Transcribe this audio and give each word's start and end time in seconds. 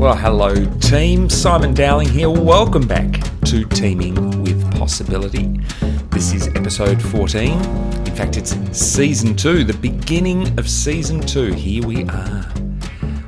Well, 0.00 0.16
hello, 0.16 0.54
team. 0.78 1.28
Simon 1.28 1.74
Dowling 1.74 2.08
here. 2.08 2.30
Welcome 2.30 2.86
back 2.86 3.20
to 3.44 3.66
Teaming 3.66 4.42
with 4.42 4.74
Possibility. 4.78 5.60
This 6.08 6.32
is 6.32 6.48
episode 6.48 7.02
14. 7.02 7.50
In 7.50 8.16
fact, 8.16 8.38
it's 8.38 8.56
season 8.72 9.36
2, 9.36 9.62
the 9.64 9.74
beginning 9.74 10.58
of 10.58 10.70
season 10.70 11.20
2. 11.20 11.52
Here 11.52 11.86
we 11.86 12.04
are. 12.04 12.50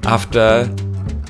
After 0.05 0.65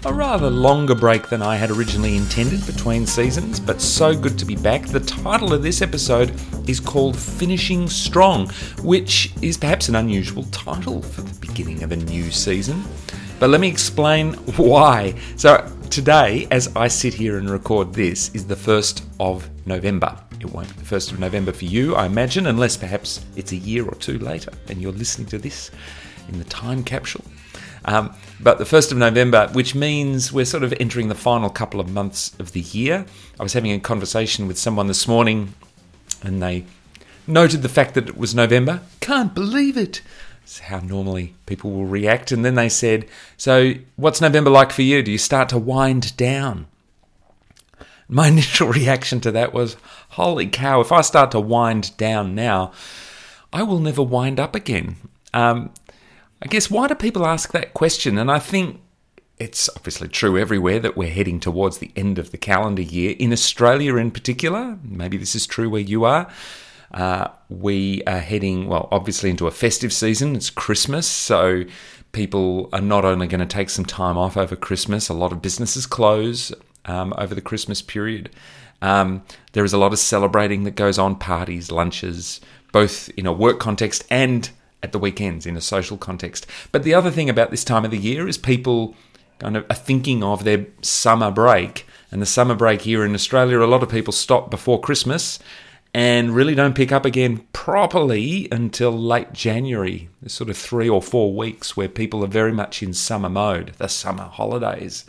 a 0.04 0.12
rather 0.12 0.50
longer 0.50 0.96
break 0.96 1.28
than 1.28 1.42
I 1.42 1.54
had 1.54 1.70
originally 1.70 2.16
intended 2.16 2.66
between 2.66 3.06
seasons, 3.06 3.60
but 3.60 3.80
so 3.80 4.16
good 4.16 4.36
to 4.40 4.44
be 4.44 4.56
back. 4.56 4.86
The 4.86 4.98
title 4.98 5.52
of 5.52 5.62
this 5.62 5.80
episode 5.80 6.32
is 6.68 6.80
called 6.80 7.16
Finishing 7.16 7.88
Strong, 7.88 8.48
which 8.82 9.32
is 9.42 9.56
perhaps 9.56 9.88
an 9.88 9.94
unusual 9.94 10.42
title 10.44 11.02
for 11.02 11.20
the 11.20 11.38
beginning 11.38 11.84
of 11.84 11.92
a 11.92 11.96
new 11.96 12.32
season. 12.32 12.82
But 13.38 13.50
let 13.50 13.60
me 13.60 13.68
explain 13.68 14.32
why. 14.56 15.14
So, 15.36 15.70
today, 15.88 16.48
as 16.50 16.74
I 16.74 16.88
sit 16.88 17.14
here 17.14 17.38
and 17.38 17.48
record 17.48 17.94
this, 17.94 18.34
is 18.34 18.44
the 18.44 18.56
1st 18.56 19.02
of 19.20 19.48
November. 19.66 20.18
It 20.40 20.46
won't 20.46 20.68
be 20.68 20.82
the 20.82 20.96
1st 20.96 21.12
of 21.12 21.20
November 21.20 21.52
for 21.52 21.66
you, 21.66 21.94
I 21.94 22.06
imagine, 22.06 22.48
unless 22.48 22.76
perhaps 22.76 23.24
it's 23.36 23.52
a 23.52 23.56
year 23.56 23.86
or 23.86 23.94
two 23.94 24.18
later 24.18 24.50
and 24.68 24.82
you're 24.82 24.90
listening 24.90 25.28
to 25.28 25.38
this 25.38 25.70
in 26.28 26.38
the 26.38 26.44
time 26.46 26.82
capsule. 26.82 27.24
Um, 27.84 28.14
but 28.40 28.58
the 28.58 28.64
1st 28.64 28.92
of 28.92 28.98
November, 28.98 29.48
which 29.52 29.74
means 29.74 30.32
we're 30.32 30.44
sort 30.44 30.62
of 30.62 30.72
entering 30.78 31.08
the 31.08 31.14
final 31.14 31.50
couple 31.50 31.80
of 31.80 31.90
months 31.90 32.34
of 32.38 32.52
the 32.52 32.60
year. 32.60 33.06
I 33.38 33.42
was 33.42 33.52
having 33.52 33.72
a 33.72 33.80
conversation 33.80 34.46
with 34.46 34.58
someone 34.58 34.86
this 34.86 35.08
morning 35.08 35.54
and 36.22 36.42
they 36.42 36.64
noted 37.26 37.62
the 37.62 37.68
fact 37.68 37.94
that 37.94 38.08
it 38.08 38.16
was 38.16 38.34
November. 38.34 38.80
Can't 39.00 39.34
believe 39.34 39.76
it. 39.76 40.02
It's 40.42 40.60
how 40.60 40.80
normally 40.80 41.34
people 41.46 41.70
will 41.70 41.86
react. 41.86 42.32
And 42.32 42.44
then 42.44 42.54
they 42.54 42.68
said, 42.68 43.06
So, 43.36 43.74
what's 43.96 44.20
November 44.20 44.50
like 44.50 44.72
for 44.72 44.82
you? 44.82 45.02
Do 45.02 45.12
you 45.12 45.18
start 45.18 45.48
to 45.50 45.58
wind 45.58 46.16
down? 46.16 46.66
My 48.08 48.28
initial 48.34 48.68
reaction 48.68 49.20
to 49.20 49.30
that 49.32 49.52
was, 49.52 49.76
Holy 50.10 50.46
cow, 50.46 50.80
if 50.80 50.92
I 50.92 51.00
start 51.00 51.30
to 51.32 51.40
wind 51.40 51.96
down 51.96 52.34
now, 52.34 52.72
I 53.52 53.62
will 53.62 53.78
never 53.78 54.02
wind 54.02 54.40
up 54.40 54.54
again. 54.54 54.96
Um, 55.34 55.72
I 56.42 56.46
guess, 56.48 56.68
why 56.68 56.88
do 56.88 56.96
people 56.96 57.24
ask 57.24 57.52
that 57.52 57.72
question? 57.72 58.18
And 58.18 58.28
I 58.28 58.40
think 58.40 58.80
it's 59.38 59.68
obviously 59.76 60.08
true 60.08 60.36
everywhere 60.36 60.80
that 60.80 60.96
we're 60.96 61.08
heading 61.08 61.38
towards 61.38 61.78
the 61.78 61.92
end 61.94 62.18
of 62.18 62.32
the 62.32 62.36
calendar 62.36 62.82
year. 62.82 63.14
In 63.16 63.32
Australia, 63.32 63.94
in 63.96 64.10
particular, 64.10 64.76
maybe 64.82 65.16
this 65.16 65.36
is 65.36 65.46
true 65.46 65.70
where 65.70 65.80
you 65.80 66.04
are. 66.04 66.28
Uh, 66.92 67.28
we 67.48 68.02
are 68.04 68.18
heading, 68.18 68.66
well, 68.66 68.88
obviously 68.90 69.30
into 69.30 69.46
a 69.46 69.52
festive 69.52 69.92
season. 69.92 70.34
It's 70.34 70.50
Christmas, 70.50 71.06
so 71.06 71.62
people 72.10 72.68
are 72.72 72.80
not 72.80 73.04
only 73.04 73.28
going 73.28 73.40
to 73.40 73.46
take 73.46 73.70
some 73.70 73.84
time 73.84 74.18
off 74.18 74.36
over 74.36 74.56
Christmas, 74.56 75.08
a 75.08 75.14
lot 75.14 75.32
of 75.32 75.40
businesses 75.40 75.86
close 75.86 76.52
um, 76.86 77.14
over 77.16 77.36
the 77.36 77.40
Christmas 77.40 77.82
period. 77.82 78.30
Um, 78.82 79.22
there 79.52 79.64
is 79.64 79.72
a 79.72 79.78
lot 79.78 79.92
of 79.92 80.00
celebrating 80.00 80.64
that 80.64 80.72
goes 80.72 80.98
on, 80.98 81.16
parties, 81.16 81.70
lunches, 81.70 82.40
both 82.72 83.10
in 83.16 83.26
a 83.26 83.32
work 83.32 83.60
context 83.60 84.04
and 84.10 84.50
at 84.82 84.92
the 84.92 84.98
weekends 84.98 85.46
in 85.46 85.56
a 85.56 85.60
social 85.60 85.96
context. 85.96 86.46
But 86.70 86.82
the 86.82 86.94
other 86.94 87.10
thing 87.10 87.30
about 87.30 87.50
this 87.50 87.64
time 87.64 87.84
of 87.84 87.90
the 87.90 87.98
year 87.98 88.26
is 88.28 88.38
people 88.38 88.94
kind 89.38 89.56
of 89.56 89.66
are 89.70 89.76
thinking 89.76 90.22
of 90.22 90.44
their 90.44 90.66
summer 90.82 91.30
break. 91.30 91.86
And 92.10 92.20
the 92.20 92.26
summer 92.26 92.54
break 92.54 92.82
here 92.82 93.04
in 93.04 93.14
Australia, 93.14 93.60
a 93.60 93.64
lot 93.66 93.82
of 93.82 93.88
people 93.88 94.12
stop 94.12 94.50
before 94.50 94.80
Christmas 94.80 95.38
and 95.94 96.34
really 96.34 96.54
don't 96.54 96.74
pick 96.74 96.90
up 96.90 97.04
again 97.04 97.46
properly 97.52 98.48
until 98.50 98.92
late 98.92 99.32
January. 99.32 100.08
There's 100.20 100.32
sort 100.32 100.50
of 100.50 100.56
three 100.56 100.88
or 100.88 101.02
four 101.02 101.34
weeks 101.34 101.76
where 101.76 101.88
people 101.88 102.24
are 102.24 102.28
very 102.28 102.52
much 102.52 102.82
in 102.82 102.94
summer 102.94 103.28
mode, 103.28 103.72
the 103.78 103.88
summer 103.88 104.24
holidays, 104.24 105.04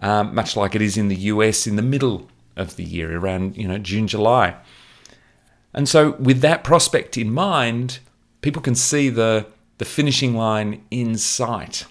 um, 0.00 0.34
much 0.34 0.56
like 0.56 0.74
it 0.74 0.82
is 0.82 0.96
in 0.96 1.08
the 1.08 1.16
US 1.16 1.66
in 1.66 1.76
the 1.76 1.82
middle 1.82 2.28
of 2.56 2.76
the 2.76 2.84
year, 2.84 3.16
around 3.16 3.56
you 3.56 3.68
know 3.68 3.78
June, 3.78 4.08
July. 4.08 4.56
And 5.72 5.88
so, 5.88 6.12
with 6.12 6.40
that 6.40 6.64
prospect 6.64 7.16
in 7.16 7.32
mind, 7.32 8.00
people 8.42 8.62
can 8.62 8.74
see 8.74 9.08
the 9.08 9.46
the 9.78 9.84
finishing 9.86 10.36
line 10.36 10.84
in 10.90 11.16
sight, 11.16 11.86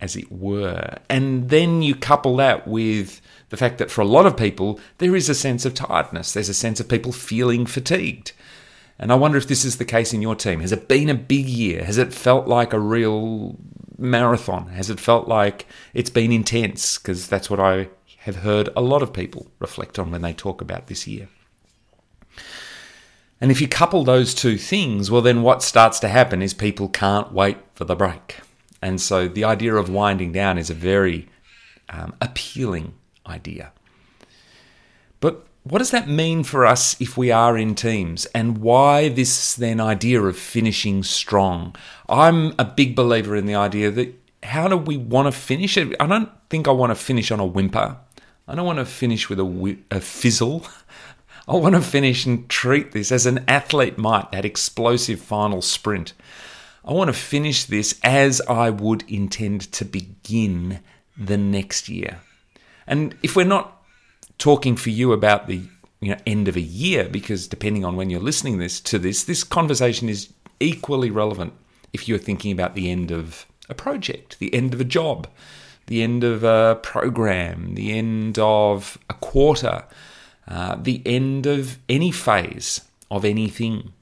as 0.00 0.16
it 0.16 0.30
were, 0.30 0.96
and 1.10 1.50
then 1.50 1.82
you 1.82 1.94
couple 1.94 2.36
that 2.36 2.66
with 2.66 3.20
the 3.50 3.56
fact 3.56 3.78
that 3.78 3.90
for 3.90 4.00
a 4.00 4.06
lot 4.06 4.24
of 4.24 4.36
people, 4.36 4.80
there 4.98 5.16
is 5.16 5.28
a 5.28 5.34
sense 5.34 5.66
of 5.66 5.74
tiredness. 5.74 6.32
There's 6.32 6.48
a 6.48 6.54
sense 6.54 6.80
of 6.80 6.88
people 6.88 7.12
feeling 7.12 7.66
fatigued. 7.66 8.32
And 8.98 9.10
I 9.10 9.16
wonder 9.16 9.38
if 9.38 9.48
this 9.48 9.64
is 9.64 9.78
the 9.78 9.84
case 9.84 10.12
in 10.12 10.22
your 10.22 10.36
team. 10.36 10.60
Has 10.60 10.72
it 10.72 10.86
been 10.86 11.08
a 11.08 11.14
big 11.14 11.46
year? 11.46 11.84
Has 11.84 11.98
it 11.98 12.12
felt 12.12 12.46
like 12.46 12.72
a 12.72 12.78
real 12.78 13.56
marathon? 13.98 14.68
Has 14.68 14.90
it 14.90 15.00
felt 15.00 15.26
like 15.26 15.66
it's 15.94 16.10
been 16.10 16.30
intense? 16.30 16.98
Because 16.98 17.26
that's 17.26 17.50
what 17.50 17.58
I 17.58 17.88
have 18.18 18.36
heard 18.36 18.68
a 18.76 18.82
lot 18.82 19.02
of 19.02 19.12
people 19.12 19.50
reflect 19.58 19.98
on 19.98 20.10
when 20.10 20.20
they 20.20 20.34
talk 20.34 20.60
about 20.60 20.86
this 20.86 21.06
year. 21.06 21.28
And 23.40 23.50
if 23.50 23.60
you 23.60 23.68
couple 23.68 24.04
those 24.04 24.34
two 24.34 24.58
things, 24.58 25.10
well, 25.10 25.22
then 25.22 25.42
what 25.42 25.62
starts 25.62 25.98
to 26.00 26.08
happen 26.08 26.42
is 26.42 26.52
people 26.52 26.88
can't 26.88 27.32
wait 27.32 27.56
for 27.74 27.84
the 27.84 27.96
break. 27.96 28.40
And 28.82 29.00
so 29.00 29.28
the 29.28 29.44
idea 29.44 29.74
of 29.74 29.88
winding 29.88 30.32
down 30.32 30.58
is 30.58 30.70
a 30.70 30.74
very 30.74 31.28
um, 31.88 32.14
appealing 32.20 32.94
idea. 33.26 33.72
But 35.20 35.46
what 35.62 35.78
does 35.78 35.90
that 35.90 36.08
mean 36.08 36.44
for 36.44 36.66
us 36.66 36.98
if 37.00 37.16
we 37.16 37.30
are 37.30 37.56
in 37.56 37.74
teams 37.74 38.26
and 38.26 38.58
why 38.58 39.08
this 39.08 39.54
then 39.54 39.80
idea 39.80 40.22
of 40.22 40.38
finishing 40.38 41.02
strong? 41.02 41.74
I'm 42.08 42.54
a 42.58 42.64
big 42.64 42.96
believer 42.96 43.36
in 43.36 43.46
the 43.46 43.54
idea 43.54 43.90
that 43.90 44.14
how 44.42 44.68
do 44.68 44.76
we 44.76 44.96
want 44.96 45.26
to 45.26 45.32
finish 45.32 45.76
it? 45.76 45.94
I 46.00 46.06
don't 46.06 46.30
think 46.48 46.66
I 46.66 46.72
want 46.72 46.90
to 46.90 46.94
finish 46.94 47.30
on 47.30 47.40
a 47.40 47.46
whimper. 47.46 47.96
I 48.48 48.54
don't 48.54 48.66
want 48.66 48.78
to 48.78 48.86
finish 48.86 49.28
with 49.28 49.38
a, 49.38 49.78
a 49.90 50.00
fizzle. 50.00 50.66
I 51.50 51.56
want 51.56 51.74
to 51.74 51.80
finish 51.80 52.26
and 52.26 52.48
treat 52.48 52.92
this 52.92 53.10
as 53.10 53.26
an 53.26 53.44
athlete 53.48 53.98
might, 53.98 54.30
that 54.30 54.44
explosive 54.44 55.18
final 55.18 55.62
sprint. 55.62 56.12
I 56.84 56.92
want 56.92 57.08
to 57.08 57.12
finish 57.12 57.64
this 57.64 57.98
as 58.04 58.40
I 58.42 58.70
would 58.70 59.02
intend 59.08 59.62
to 59.72 59.84
begin 59.84 60.78
the 61.16 61.36
next 61.36 61.88
year. 61.88 62.20
And 62.86 63.16
if 63.24 63.34
we're 63.34 63.44
not 63.44 63.82
talking 64.38 64.76
for 64.76 64.90
you 64.90 65.12
about 65.12 65.48
the 65.48 65.62
you 66.00 66.12
know 66.12 66.20
end 66.24 66.46
of 66.46 66.54
a 66.54 66.60
year, 66.60 67.08
because 67.08 67.48
depending 67.48 67.84
on 67.84 67.96
when 67.96 68.10
you're 68.10 68.20
listening 68.20 68.58
this 68.58 68.78
to 68.82 68.96
this, 68.96 69.24
this 69.24 69.42
conversation 69.42 70.08
is 70.08 70.32
equally 70.60 71.10
relevant 71.10 71.52
if 71.92 72.06
you're 72.06 72.18
thinking 72.18 72.52
about 72.52 72.76
the 72.76 72.88
end 72.88 73.10
of 73.10 73.44
a 73.68 73.74
project, 73.74 74.38
the 74.38 74.54
end 74.54 74.72
of 74.72 74.80
a 74.80 74.84
job, 74.84 75.26
the 75.88 76.00
end 76.00 76.22
of 76.22 76.44
a 76.44 76.78
program, 76.84 77.74
the 77.74 77.90
end 77.90 78.38
of 78.38 78.98
a 79.10 79.14
quarter, 79.14 79.84
uh, 80.50 80.76
the 80.80 81.00
end 81.06 81.46
of 81.46 81.78
any 81.88 82.10
phase 82.10 82.80
of 83.10 83.24
anything. 83.24 83.92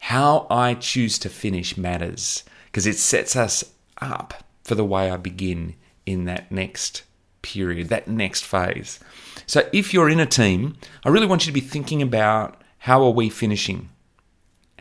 How 0.00 0.46
I 0.48 0.74
choose 0.74 1.18
to 1.18 1.28
finish 1.28 1.76
matters 1.76 2.44
because 2.66 2.86
it 2.86 2.96
sets 2.96 3.36
us 3.36 3.64
up 4.00 4.44
for 4.64 4.74
the 4.74 4.84
way 4.84 5.10
I 5.10 5.16
begin 5.16 5.74
in 6.06 6.24
that 6.24 6.50
next 6.50 7.02
period, 7.42 7.88
that 7.88 8.08
next 8.08 8.44
phase. 8.44 9.00
So 9.46 9.68
if 9.72 9.92
you're 9.92 10.08
in 10.08 10.20
a 10.20 10.26
team, 10.26 10.76
I 11.04 11.08
really 11.08 11.26
want 11.26 11.44
you 11.44 11.52
to 11.52 11.60
be 11.60 11.66
thinking 11.66 12.00
about 12.00 12.62
how 12.78 13.02
are 13.02 13.10
we 13.10 13.28
finishing? 13.28 13.90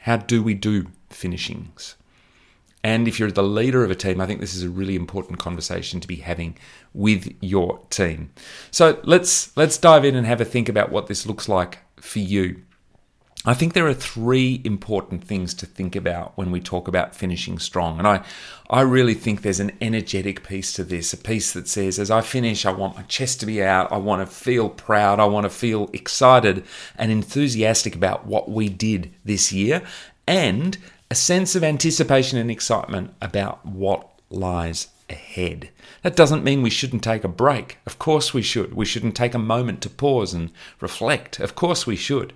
How 0.01 0.17
do 0.17 0.41
we 0.41 0.53
do 0.53 0.87
finishings? 1.09 1.95
And 2.83 3.07
if 3.07 3.19
you're 3.19 3.31
the 3.31 3.43
leader 3.43 3.83
of 3.83 3.91
a 3.91 3.95
team, 3.95 4.21
I 4.21 4.25
think 4.25 4.39
this 4.39 4.55
is 4.55 4.63
a 4.63 4.69
really 4.69 4.95
important 4.95 5.39
conversation 5.39 5.99
to 5.99 6.07
be 6.07 6.17
having 6.17 6.57
with 6.93 7.33
your 7.41 7.79
team. 7.89 8.31
So 8.71 8.99
let's 9.03 9.55
let's 9.57 9.77
dive 9.77 10.05
in 10.05 10.15
and 10.15 10.25
have 10.25 10.41
a 10.41 10.45
think 10.45 10.69
about 10.69 10.91
what 10.91 11.07
this 11.07 11.25
looks 11.25 11.49
like 11.49 11.79
for 11.97 12.19
you. 12.19 12.61
I 13.45 13.53
think 13.53 13.73
there 13.73 13.87
are 13.87 13.93
three 13.93 14.61
important 14.65 15.23
things 15.23 15.53
to 15.55 15.65
think 15.65 15.95
about 15.95 16.37
when 16.37 16.51
we 16.51 16.59
talk 16.59 16.89
about 16.89 17.15
finishing 17.15 17.57
strong. 17.57 17.97
And 17.97 18.05
I, 18.05 18.21
I 18.69 18.81
really 18.81 19.13
think 19.13 19.41
there's 19.41 19.61
an 19.61 19.71
energetic 19.79 20.45
piece 20.45 20.73
to 20.73 20.83
this, 20.83 21.13
a 21.13 21.17
piece 21.17 21.53
that 21.53 21.69
says, 21.69 21.99
as 21.99 22.11
I 22.11 22.19
finish, 22.19 22.65
I 22.65 22.71
want 22.71 22.97
my 22.97 23.03
chest 23.03 23.39
to 23.39 23.45
be 23.45 23.63
out. 23.63 23.93
I 23.93 23.97
want 23.97 24.21
to 24.21 24.35
feel 24.35 24.67
proud. 24.67 25.21
I 25.21 25.25
want 25.25 25.45
to 25.45 25.49
feel 25.49 25.89
excited 25.93 26.65
and 26.97 27.13
enthusiastic 27.13 27.95
about 27.95 28.25
what 28.25 28.49
we 28.49 28.67
did 28.67 29.13
this 29.23 29.53
year 29.53 29.83
and 30.27 30.77
a 31.11 31.15
sense 31.15 31.55
of 31.55 31.63
anticipation 31.63 32.37
and 32.37 32.51
excitement 32.51 33.13
about 33.21 33.65
what 33.65 34.09
lies 34.29 34.89
ahead. 35.09 35.69
That 36.03 36.15
doesn't 36.15 36.43
mean 36.43 36.61
we 36.61 36.69
shouldn't 36.69 37.03
take 37.03 37.23
a 37.23 37.29
break. 37.29 37.77
Of 37.85 37.97
course 37.97 38.33
we 38.33 38.41
should. 38.43 38.73
We 38.75 38.85
shouldn't 38.85 39.15
take 39.15 39.33
a 39.33 39.39
moment 39.39 39.81
to 39.81 39.89
pause 39.89 40.33
and 40.33 40.51
reflect. 40.79 41.39
Of 41.39 41.55
course 41.55 41.87
we 41.87 41.95
should 41.95 42.33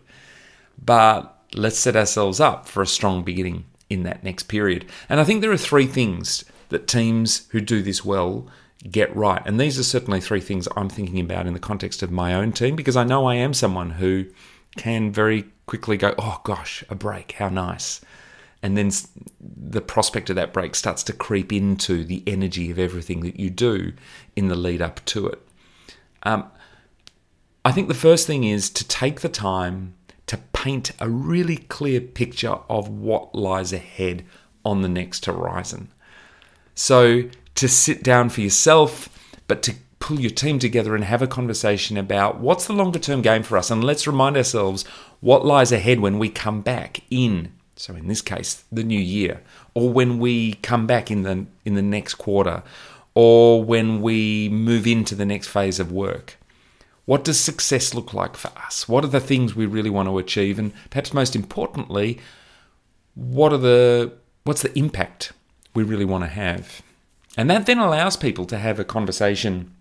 but 0.81 1.37
let's 1.53 1.77
set 1.77 1.95
ourselves 1.95 2.39
up 2.39 2.67
for 2.67 2.81
a 2.81 2.87
strong 2.87 3.23
beginning 3.23 3.65
in 3.89 4.03
that 4.03 4.23
next 4.23 4.43
period. 4.43 4.85
And 5.09 5.19
I 5.19 5.23
think 5.23 5.41
there 5.41 5.51
are 5.51 5.57
three 5.57 5.85
things 5.85 6.45
that 6.69 6.87
teams 6.87 7.47
who 7.49 7.61
do 7.61 7.81
this 7.81 8.03
well 8.03 8.47
get 8.89 9.15
right. 9.15 9.41
And 9.45 9.59
these 9.59 9.77
are 9.79 9.83
certainly 9.83 10.19
three 10.19 10.41
things 10.41 10.67
I'm 10.75 10.89
thinking 10.89 11.19
about 11.19 11.47
in 11.47 11.53
the 11.53 11.59
context 11.59 12.01
of 12.01 12.11
my 12.11 12.33
own 12.33 12.51
team 12.51 12.75
because 12.75 12.97
I 12.97 13.03
know 13.03 13.25
I 13.25 13.35
am 13.35 13.53
someone 13.53 13.91
who 13.91 14.25
can 14.75 15.11
very 15.11 15.45
quickly 15.67 15.97
go, 15.97 16.15
oh 16.17 16.41
gosh, 16.43 16.83
a 16.89 16.95
break, 16.95 17.33
how 17.33 17.49
nice. 17.49 18.01
And 18.63 18.77
then 18.77 18.89
the 19.39 19.81
prospect 19.81 20.29
of 20.29 20.37
that 20.37 20.53
break 20.53 20.73
starts 20.73 21.03
to 21.03 21.13
creep 21.13 21.51
into 21.51 22.05
the 22.05 22.23
energy 22.25 22.71
of 22.71 22.79
everything 22.79 23.19
that 23.21 23.39
you 23.39 23.49
do 23.49 23.93
in 24.35 24.47
the 24.47 24.55
lead 24.55 24.81
up 24.81 25.03
to 25.05 25.27
it. 25.27 25.41
Um, 26.23 26.49
I 27.65 27.73
think 27.73 27.89
the 27.89 27.93
first 27.93 28.25
thing 28.25 28.45
is 28.45 28.69
to 28.71 28.87
take 28.87 29.21
the 29.21 29.29
time 29.29 29.95
to 30.27 30.37
paint 30.53 30.91
a 30.99 31.09
really 31.09 31.57
clear 31.57 31.99
picture 31.99 32.57
of 32.69 32.87
what 32.87 33.35
lies 33.35 33.73
ahead 33.73 34.23
on 34.63 34.81
the 34.81 34.89
next 34.89 35.25
horizon. 35.25 35.91
So, 36.73 37.23
to 37.55 37.67
sit 37.67 38.01
down 38.01 38.29
for 38.29 38.41
yourself, 38.41 39.09
but 39.47 39.61
to 39.63 39.75
pull 39.99 40.19
your 40.19 40.31
team 40.31 40.57
together 40.57 40.95
and 40.95 41.03
have 41.03 41.21
a 41.21 41.27
conversation 41.27 41.97
about 41.97 42.39
what's 42.39 42.65
the 42.65 42.73
longer 42.73 42.99
term 42.99 43.21
game 43.21 43.43
for 43.43 43.57
us. 43.57 43.69
And 43.69 43.83
let's 43.83 44.07
remind 44.07 44.35
ourselves 44.35 44.83
what 45.19 45.45
lies 45.45 45.71
ahead 45.71 45.99
when 45.99 46.17
we 46.17 46.29
come 46.29 46.61
back 46.61 47.01
in, 47.09 47.53
so 47.83 47.93
in 47.95 48.07
this 48.07 48.21
case, 48.21 48.63
the 48.71 48.81
new 48.81 48.97
year, 48.97 49.41
or 49.73 49.89
when 49.89 50.17
we 50.17 50.53
come 50.53 50.87
back 50.87 51.11
in 51.11 51.23
the, 51.23 51.45
in 51.65 51.75
the 51.75 51.81
next 51.81 52.13
quarter, 52.13 52.63
or 53.13 53.61
when 53.61 54.01
we 54.01 54.47
move 54.47 54.87
into 54.87 55.15
the 55.15 55.25
next 55.25 55.49
phase 55.49 55.81
of 55.81 55.91
work. 55.91 56.37
What 57.03 57.25
does 57.25 57.37
success 57.37 57.93
look 57.93 58.13
like 58.13 58.37
for 58.37 58.51
us? 58.65 58.87
What 58.87 59.03
are 59.03 59.09
the 59.09 59.19
things 59.19 59.53
we 59.53 59.65
really 59.65 59.89
want 59.89 60.07
to 60.07 60.17
achieve? 60.17 60.57
And 60.57 60.71
perhaps 60.91 61.13
most 61.13 61.35
importantly, 61.35 62.19
what 63.15 63.51
are 63.51 63.57
the 63.57 64.13
what's 64.45 64.61
the 64.61 64.79
impact 64.79 65.33
we 65.73 65.83
really 65.83 66.05
want 66.05 66.23
to 66.23 66.29
have? 66.29 66.81
And 67.35 67.49
that 67.49 67.65
then 67.65 67.79
allows 67.79 68.15
people 68.15 68.45
to 68.45 68.59
have 68.59 68.79
a 68.79 68.85
conversation 68.85 69.73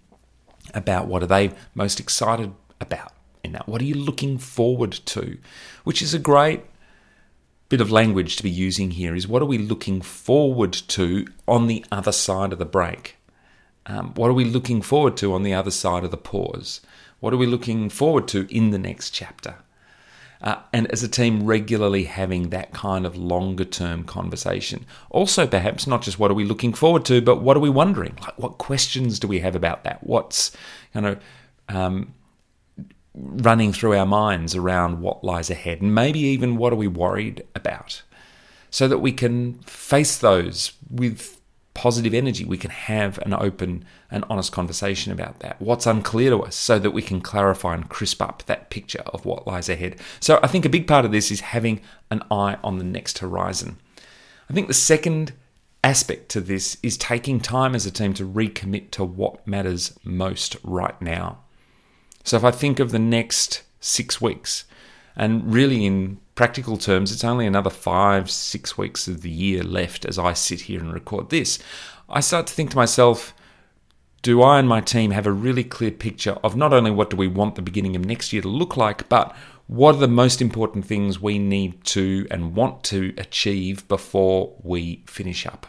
about 0.75 1.07
what 1.07 1.23
are 1.23 1.27
they 1.27 1.53
most 1.77 2.01
excited 2.01 2.53
about 2.81 3.13
in 3.45 3.53
that. 3.53 3.69
What 3.69 3.81
are 3.81 3.85
you 3.85 3.95
looking 3.95 4.39
forward 4.39 4.91
to? 4.91 5.39
Which 5.85 6.03
is 6.03 6.15
a 6.15 6.19
great 6.19 6.63
bit 7.73 7.81
of 7.81 7.91
language 7.91 8.37
to 8.37 8.43
be 8.43 8.51
using 8.51 8.91
here 8.91 9.15
is 9.15 9.27
what 9.27 9.41
are 9.41 9.47
we 9.47 9.57
looking 9.57 10.03
forward 10.03 10.75
to 10.75 11.27
on 11.49 11.69
the 11.69 11.83
other 11.91 12.13
side 12.13 12.53
of 12.53 12.59
the 12.59 12.67
break? 12.67 13.17
Um, 13.87 14.13
what 14.13 14.29
are 14.29 14.35
we 14.35 14.45
looking 14.45 14.83
forward 14.83 15.17
to 15.17 15.33
on 15.33 15.43
the 15.43 15.55
other 15.55 15.71
side 15.71 16.05
of 16.05 16.11
the 16.11 16.19
pause? 16.19 16.83
What 17.21 17.33
are 17.33 17.39
we 17.39 17.47
looking 17.47 17.89
forward 17.89 18.29
to 18.29 18.47
in 18.55 18.73
the 18.73 18.79
next 18.79 19.13
chapter? 19.13 19.55
Uh, 20.43 20.57
and 20.75 20.87
as 20.93 21.03
a 21.03 21.09
team, 21.09 21.47
regularly 21.47 22.05
having 22.05 22.51
that 22.51 22.75
kind 22.75 23.07
of 23.07 23.17
longer 23.17 23.65
term 23.65 24.05
conversation. 24.05 24.85
Also, 25.09 25.47
perhaps 25.47 25.87
not 25.87 26.03
just 26.03 26.19
what 26.19 26.31
are 26.31 26.35
we 26.35 26.45
looking 26.45 26.75
forward 26.75 27.07
to, 27.07 27.23
but 27.23 27.41
what 27.41 27.57
are 27.57 27.61
we 27.61 27.71
wondering? 27.71 28.19
Like, 28.21 28.39
what 28.39 28.59
questions 28.59 29.19
do 29.19 29.27
we 29.27 29.39
have 29.39 29.57
about 29.57 29.85
that? 29.85 30.07
What's, 30.07 30.55
you 30.95 31.01
know, 31.01 31.17
um, 31.71 32.13
running 33.15 33.73
through 33.73 33.97
our 33.97 34.07
minds 34.07 34.55
around 34.55 35.01
what 35.01 35.25
lies 35.25 35.51
ahead? 35.51 35.81
And 35.81 35.95
maybe 35.95 36.21
even 36.21 36.57
what 36.57 36.73
are 36.73 36.77
we 36.77 36.89
worried 36.89 37.45
about? 37.55 38.03
So 38.71 38.89
that 38.89 38.99
we 38.99 39.13
can 39.13 39.55
face 39.63 40.17
those 40.17 40.73
with 40.91 41.39
positive 41.75 42.13
energy, 42.13 42.45
we 42.45 42.59
can 42.59 42.71
have 42.71 43.19
an 43.19 43.33
open 43.33 43.85
and 44.11 44.25
honest 44.29 44.53
conversation 44.53 45.11
about 45.13 45.41
that. 45.41 45.61
What's 45.61 45.87
unclear 45.87 46.31
to 46.31 46.43
us 46.43 46.55
so 46.55 46.79
that 46.79 46.91
we 46.91 47.03
can 47.03 47.21
clarify 47.21 47.75
and 47.75 47.89
crisp 47.89 48.21
up 48.21 48.43
that 48.47 48.71
picture 48.71 49.03
of 49.07 49.25
what 49.25 49.47
lies 49.47 49.69
ahead. 49.69 49.97
So 50.21 50.39
I 50.43 50.49
think 50.49 50.65
a 50.65 50.71
big 50.71 50.87
part 50.87 51.05
of 51.05 51.13
this 51.13 51.31
is 51.31 51.41
having 51.41 51.81
an 52.11 52.23
eye 52.31 52.59
on 52.63 52.79
the 52.79 52.85
next 52.85 53.19
horizon. 53.19 53.79
I 54.51 54.53
think 54.53 54.69
the 54.69 54.75
second 54.75 55.33
aspect 55.83 56.29
to 56.31 56.41
this 56.41 56.77
is 56.83 56.97
taking 56.97 57.41
time 57.41 57.75
as 57.75 57.87
a 57.87 57.91
team 57.91 58.15
to 58.15 58.29
recommit 58.29 58.91
to 58.93 59.05
what 59.05 59.47
matters 59.47 59.99
most 60.05 60.57
right 60.63 61.01
now. 61.01 61.39
So 62.25 62.37
if 62.37 62.45
I 62.45 62.51
think 62.51 62.79
of 62.79 62.91
the 62.91 62.99
next 62.99 63.63
six 63.81 64.21
weeks, 64.21 64.65
and 65.17 65.53
really 65.53 65.85
in 65.85 66.19
practical 66.35 66.77
terms, 66.77 67.13
it's 67.13 67.25
only 67.25 67.47
another 67.47 67.71
five, 67.71 68.31
six 68.31 68.79
weeks 68.79 69.07
of 69.07 69.23
the 69.23 69.31
year 69.31 69.63
left 69.63 70.05
as 70.05 70.19
I 70.19 70.33
sit 70.33 70.63
here 70.63 70.81
and 70.81 70.93
record 70.93 71.31
this. 71.31 71.59
I 72.09 72.21
start 72.21 72.47
to 72.47 72.53
think 72.53 72.71
to 72.71 72.77
myself, 72.77 73.35
do 74.23 74.43
I 74.43 74.59
and 74.59 74.69
my 74.69 74.81
team 74.81 75.11
have 75.11 75.27
a 75.27 75.33
really 75.33 75.65
clear 75.65 75.91
picture 75.91 76.39
of 76.45 76.57
not 76.57 76.73
only 76.73 76.91
what 76.91 77.11
do 77.11 77.17
we 77.17 77.27
want 77.27 77.57
the 77.57 77.63
beginning 77.63 77.97
of 77.97 78.05
next 78.05 78.33
year 78.33 78.43
to 78.43 78.49
look 78.49 78.77
like, 78.77 79.09
but 79.09 79.35
what 79.67 79.97
are 79.97 79.99
the 79.99 80.09
most 80.09 80.41
important 80.41 80.85
things 80.85 81.21
we 81.21 81.39
need 81.39 81.85
to 81.85 82.27
and 82.31 82.55
want 82.55 82.85
to 82.85 83.13
achieve 83.19 83.87
before 83.89 84.55
we 84.63 85.03
finish 85.07 85.47
up? 85.47 85.67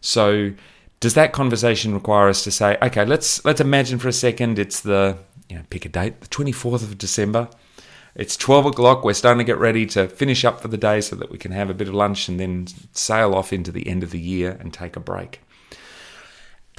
So, 0.00 0.52
does 1.00 1.14
that 1.14 1.32
conversation 1.32 1.94
require 1.94 2.28
us 2.28 2.42
to 2.44 2.50
say, 2.50 2.76
okay, 2.82 3.04
let's 3.04 3.44
let's 3.44 3.60
imagine 3.60 3.98
for 4.00 4.08
a 4.08 4.12
second 4.12 4.58
it's 4.58 4.80
the 4.80 5.18
you 5.48 5.56
know, 5.56 5.62
pick 5.70 5.84
a 5.84 5.88
date, 5.88 6.20
the 6.20 6.28
24th 6.28 6.82
of 6.82 6.98
December. 6.98 7.48
It's 8.14 8.36
12 8.36 8.66
o'clock. 8.66 9.04
We're 9.04 9.14
starting 9.14 9.38
to 9.38 9.44
get 9.44 9.58
ready 9.58 9.86
to 9.86 10.08
finish 10.08 10.44
up 10.44 10.60
for 10.60 10.68
the 10.68 10.76
day 10.76 11.00
so 11.00 11.16
that 11.16 11.30
we 11.30 11.38
can 11.38 11.52
have 11.52 11.70
a 11.70 11.74
bit 11.74 11.88
of 11.88 11.94
lunch 11.94 12.28
and 12.28 12.38
then 12.38 12.66
sail 12.92 13.34
off 13.34 13.52
into 13.52 13.70
the 13.70 13.86
end 13.86 14.02
of 14.02 14.10
the 14.10 14.18
year 14.18 14.56
and 14.60 14.72
take 14.72 14.96
a 14.96 15.00
break. 15.00 15.40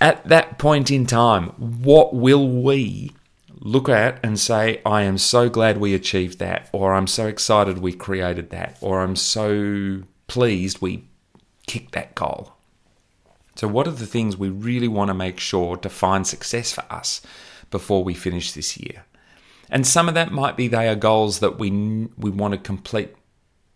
At 0.01 0.27
that 0.27 0.57
point 0.57 0.91
in 0.91 1.05
time, 1.05 1.49
what 1.57 2.13
will 2.13 2.47
we 2.47 3.11
look 3.59 3.89
at 3.89 4.19
and 4.23 4.39
say, 4.39 4.81
I 4.85 5.03
am 5.03 5.17
so 5.17 5.49
glad 5.49 5.77
we 5.77 5.93
achieved 5.93 6.39
that, 6.39 6.69
or 6.71 6.93
I'm 6.93 7.07
so 7.07 7.27
excited 7.27 7.79
we 7.79 7.93
created 7.93 8.49
that, 8.51 8.77
or 8.81 9.01
I'm 9.01 9.15
so 9.15 10.03
pleased 10.27 10.81
we 10.81 11.05
kicked 11.67 11.93
that 11.93 12.15
goal? 12.15 12.53
So, 13.55 13.67
what 13.67 13.87
are 13.87 13.91
the 13.91 14.05
things 14.05 14.37
we 14.37 14.47
really 14.49 14.87
want 14.87 15.09
to 15.09 15.13
make 15.13 15.39
sure 15.39 15.75
define 15.75 16.23
success 16.23 16.71
for 16.71 16.85
us 16.89 17.21
before 17.71 18.03
we 18.03 18.13
finish 18.13 18.51
this 18.51 18.77
year? 18.77 19.03
and 19.69 19.85
some 19.85 20.07
of 20.07 20.15
that 20.15 20.31
might 20.31 20.57
be 20.57 20.67
they 20.67 20.87
are 20.87 20.95
goals 20.95 21.39
that 21.39 21.59
we 21.59 21.69
we 22.17 22.29
want 22.29 22.53
to 22.53 22.57
complete 22.57 23.15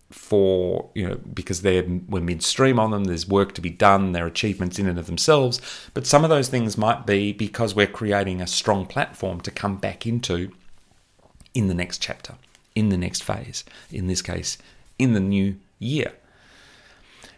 for 0.09 0.91
you 0.93 1.07
know 1.07 1.15
because 1.33 1.61
they're 1.61 1.85
we're 2.07 2.21
midstream 2.21 2.79
on 2.79 2.91
them 2.91 3.05
there's 3.05 3.27
work 3.27 3.53
to 3.53 3.61
be 3.61 3.69
done 3.69 4.11
they're 4.11 4.27
achievements 4.27 4.77
in 4.77 4.87
and 4.87 4.99
of 4.99 5.07
themselves 5.07 5.59
but 5.93 6.05
some 6.05 6.23
of 6.23 6.29
those 6.29 6.49
things 6.49 6.77
might 6.77 7.07
be 7.07 7.33
because 7.33 7.73
we're 7.73 7.87
creating 7.87 8.39
a 8.39 8.47
strong 8.47 8.85
platform 8.85 9.41
to 9.41 9.49
come 9.49 9.77
back 9.77 10.05
into 10.05 10.51
in 11.55 11.67
the 11.67 11.73
next 11.73 11.99
chapter 11.99 12.35
in 12.75 12.89
the 12.89 12.97
next 12.97 13.23
phase 13.23 13.63
in 13.91 14.05
this 14.05 14.21
case 14.21 14.57
in 14.99 15.13
the 15.13 15.19
new 15.19 15.55
year 15.79 16.13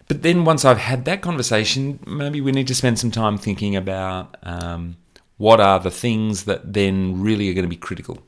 but 0.09 0.21
then 0.21 0.43
once 0.43 0.65
i've 0.65 0.77
had 0.77 1.05
that 1.05 1.21
conversation 1.21 1.97
maybe 2.05 2.41
we 2.41 2.51
need 2.51 2.67
to 2.67 2.75
spend 2.75 2.99
some 2.99 3.11
time 3.11 3.37
thinking 3.37 3.73
about 3.73 4.35
um, 4.43 4.97
what 5.37 5.59
are 5.59 5.79
the 5.79 5.91
things 5.91 6.45
that 6.45 6.73
then 6.73 7.21
really 7.21 7.49
are 7.49 7.53
going 7.53 7.65
to 7.65 7.69
be 7.69 7.75
critical 7.75 8.19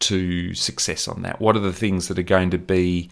to 0.00 0.54
success 0.54 1.08
on 1.08 1.22
that? 1.22 1.40
What 1.40 1.56
are 1.56 1.60
the 1.60 1.72
things 1.72 2.08
that 2.08 2.18
are 2.18 2.22
going 2.22 2.50
to 2.50 2.58
be 2.58 3.10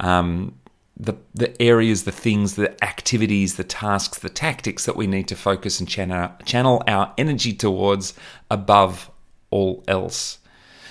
um, 0.00 0.58
the 0.96 1.14
the 1.34 1.60
areas, 1.62 2.04
the 2.04 2.12
things, 2.12 2.56
the 2.56 2.82
activities, 2.84 3.56
the 3.56 3.64
tasks, 3.64 4.18
the 4.18 4.28
tactics 4.28 4.86
that 4.86 4.96
we 4.96 5.06
need 5.06 5.28
to 5.28 5.36
focus 5.36 5.80
and 5.80 5.88
channel 5.88 6.32
channel 6.44 6.82
our 6.86 7.12
energy 7.18 7.52
towards 7.52 8.14
above 8.50 9.10
all 9.50 9.84
else? 9.86 10.38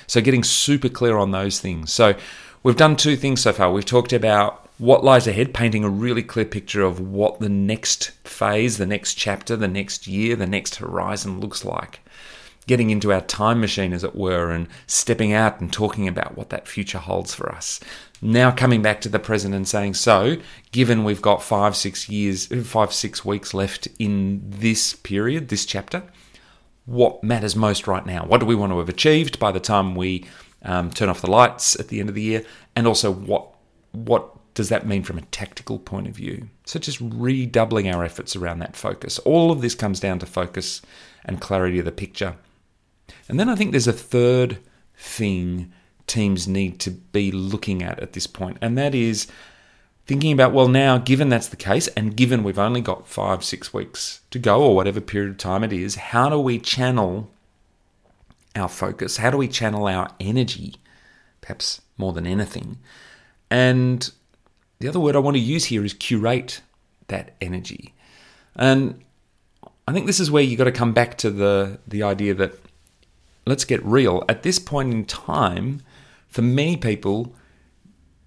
So 0.07 0.21
getting 0.21 0.43
super 0.43 0.89
clear 0.89 1.17
on 1.17 1.31
those 1.31 1.59
things. 1.59 1.91
So 1.91 2.15
we've 2.63 2.75
done 2.75 2.95
two 2.95 3.15
things 3.15 3.41
so 3.41 3.53
far. 3.53 3.71
We've 3.71 3.85
talked 3.85 4.13
about 4.13 4.62
what 4.77 5.03
lies 5.03 5.27
ahead, 5.27 5.53
painting 5.53 5.83
a 5.83 5.89
really 5.89 6.23
clear 6.23 6.45
picture 6.45 6.81
of 6.81 6.99
what 6.99 7.39
the 7.39 7.49
next 7.49 8.11
phase, 8.23 8.77
the 8.77 8.85
next 8.85 9.13
chapter, 9.15 9.55
the 9.55 9.67
next 9.67 10.07
year, 10.07 10.35
the 10.35 10.47
next 10.47 10.75
horizon 10.75 11.39
looks 11.39 11.63
like 11.63 11.99
getting 12.65 12.89
into 12.89 13.11
our 13.11 13.21
time 13.21 13.59
machine, 13.59 13.93
as 13.93 14.03
it 14.03 14.15
were, 14.15 14.49
and 14.49 14.67
stepping 14.87 15.33
out 15.33 15.59
and 15.59 15.71
talking 15.71 16.07
about 16.07 16.37
what 16.37 16.49
that 16.49 16.67
future 16.67 16.97
holds 16.97 17.33
for 17.33 17.51
us. 17.51 17.79
Now 18.21 18.51
coming 18.51 18.81
back 18.81 19.01
to 19.01 19.09
the 19.09 19.19
present 19.19 19.53
and 19.53 19.67
saying, 19.67 19.95
so 19.95 20.37
given 20.71 21.03
we've 21.03 21.21
got 21.21 21.43
five, 21.43 21.75
six 21.75 22.07
years, 22.07 22.47
five, 22.65 22.93
six 22.93 23.25
weeks 23.25 23.53
left 23.53 23.87
in 23.99 24.41
this 24.45 24.93
period, 24.93 25.49
this 25.49 25.65
chapter, 25.65 26.03
what 26.85 27.23
matters 27.23 27.55
most 27.55 27.87
right 27.87 28.05
now? 28.05 28.25
What 28.25 28.39
do 28.39 28.45
we 28.45 28.55
want 28.55 28.71
to 28.71 28.79
have 28.79 28.89
achieved 28.89 29.39
by 29.39 29.51
the 29.51 29.59
time 29.59 29.95
we 29.95 30.25
um, 30.63 30.89
turn 30.91 31.09
off 31.09 31.21
the 31.21 31.31
lights 31.31 31.77
at 31.79 31.89
the 31.89 31.99
end 31.99 32.09
of 32.09 32.15
the 32.15 32.21
year? 32.21 32.45
And 32.75 32.87
also, 32.87 33.11
what 33.11 33.49
what 33.91 34.32
does 34.53 34.69
that 34.69 34.85
mean 34.85 35.03
from 35.03 35.17
a 35.17 35.23
tactical 35.23 35.79
point 35.79 36.07
of 36.07 36.15
view? 36.15 36.49
So 36.65 36.79
just 36.79 36.99
redoubling 37.01 37.89
our 37.89 38.03
efforts 38.03 38.35
around 38.35 38.59
that 38.59 38.75
focus. 38.75 39.19
All 39.19 39.51
of 39.51 39.61
this 39.61 39.75
comes 39.75 39.99
down 39.99 40.19
to 40.19 40.25
focus 40.25 40.81
and 41.25 41.41
clarity 41.41 41.79
of 41.79 41.85
the 41.85 41.91
picture 41.91 42.35
and 43.27 43.39
then 43.39 43.49
I 43.49 43.55
think 43.55 43.71
there's 43.71 43.87
a 43.87 43.93
third 43.93 44.57
thing 44.97 45.71
teams 46.07 46.47
need 46.47 46.79
to 46.81 46.91
be 46.91 47.31
looking 47.31 47.81
at 47.81 47.99
at 47.99 48.13
this 48.13 48.27
point, 48.27 48.57
and 48.61 48.77
that 48.77 48.93
is 48.93 49.27
thinking 50.05 50.33
about 50.33 50.53
well, 50.53 50.67
now, 50.67 50.97
given 50.97 51.29
that's 51.29 51.47
the 51.47 51.55
case, 51.55 51.87
and 51.89 52.15
given 52.15 52.43
we've 52.43 52.59
only 52.59 52.81
got 52.81 53.07
five, 53.07 53.43
six 53.43 53.73
weeks 53.73 54.21
to 54.31 54.39
go, 54.39 54.61
or 54.61 54.75
whatever 54.75 55.01
period 55.01 55.31
of 55.31 55.37
time 55.37 55.63
it 55.63 55.73
is, 55.73 55.95
how 55.95 56.29
do 56.29 56.39
we 56.39 56.59
channel 56.59 57.31
our 58.55 58.69
focus? 58.69 59.17
How 59.17 59.31
do 59.31 59.37
we 59.37 59.47
channel 59.47 59.87
our 59.87 60.09
energy, 60.19 60.75
perhaps 61.41 61.81
more 61.97 62.13
than 62.13 62.27
anything? 62.27 62.77
And 63.49 64.11
the 64.83 64.89
other 64.89 64.99
word 64.99 65.15
I 65.15 65.19
want 65.19 65.35
to 65.35 65.41
use 65.41 65.63
here 65.63 65.85
is 65.85 65.93
curate 65.93 66.61
that 67.07 67.35
energy. 67.39 67.93
And 68.53 69.01
I 69.87 69.93
think 69.93 70.07
this 70.07 70.19
is 70.19 70.29
where 70.29 70.43
you've 70.43 70.57
got 70.57 70.65
to 70.65 70.73
come 70.73 70.91
back 70.91 71.17
to 71.19 71.29
the, 71.29 71.79
the 71.87 72.03
idea 72.03 72.33
that 72.33 72.59
let's 73.45 73.63
get 73.63 73.81
real. 73.85 74.25
At 74.27 74.43
this 74.43 74.59
point 74.59 74.93
in 74.93 75.05
time, 75.05 75.81
for 76.27 76.41
many 76.41 76.75
people, 76.75 77.33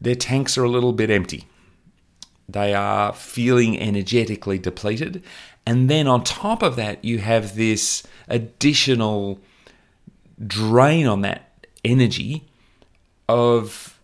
their 0.01 0.15
tanks 0.15 0.57
are 0.57 0.65
a 0.65 0.71
little 0.71 0.95
bit 0.95 1.11
empty. 1.11 1.45
they 2.49 2.75
are 2.75 3.13
feeling 3.13 3.79
energetically 3.79 4.59
depleted. 4.59 5.23
And 5.65 5.91
then 5.91 6.07
on 6.07 6.23
top 6.23 6.63
of 6.63 6.77
that, 6.77 7.05
you 7.05 7.19
have 7.19 7.57
this 7.57 8.05
additional 8.29 9.41
drain 10.47 11.07
on 11.07 11.23
that 11.23 11.67
energy 11.85 12.45
of 13.29 13.96